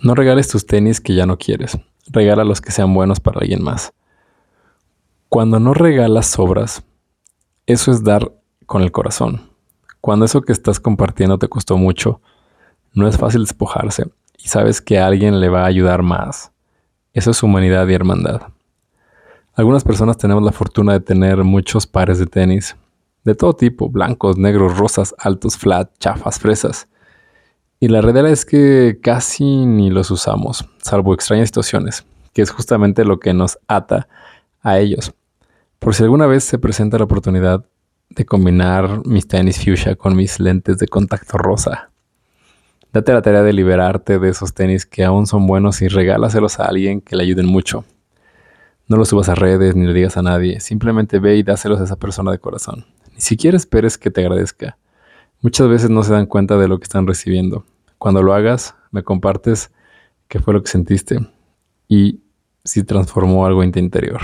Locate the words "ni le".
49.76-49.92